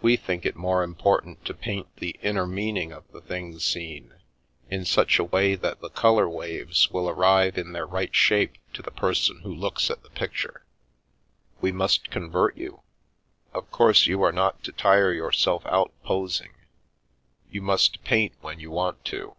[0.00, 4.14] We think it more important to paint the inner meaning of the thing seen,
[4.70, 8.80] in such a way that the colour waves will arrive in their right shape to
[8.80, 10.64] the person who looks at the picture.
[11.60, 12.80] We must convert you.
[13.52, 16.54] Of course, you are not to tire yourself out posing;
[17.50, 19.36] you must paint when you want to."